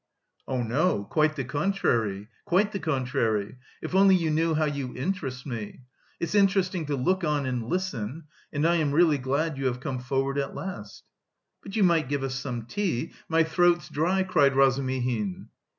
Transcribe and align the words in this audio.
"Oh 0.47 0.63
no, 0.63 1.03
quite 1.03 1.35
the 1.35 1.43
contrary, 1.43 2.27
quite 2.43 2.71
the 2.71 2.79
contrary! 2.79 3.57
If 3.83 3.93
only 3.93 4.15
you 4.15 4.31
knew 4.31 4.55
how 4.55 4.65
you 4.65 4.97
interest 4.97 5.45
me! 5.45 5.81
It's 6.19 6.33
interesting 6.33 6.87
to 6.87 6.95
look 6.95 7.23
on 7.23 7.45
and 7.45 7.67
listen... 7.67 8.23
and 8.51 8.65
I 8.65 8.77
am 8.77 8.93
really 8.93 9.19
glad 9.19 9.59
you 9.59 9.67
have 9.67 9.79
come 9.79 9.99
forward 9.99 10.39
at 10.39 10.55
last." 10.55 11.03
"But 11.61 11.75
you 11.75 11.83
might 11.83 12.09
give 12.09 12.23
us 12.23 12.33
some 12.33 12.65
tea! 12.65 13.11
My 13.29 13.43
throat's 13.43 13.89
dry," 13.89 14.23
cried 14.23 14.55
Razumihin. 14.55 15.49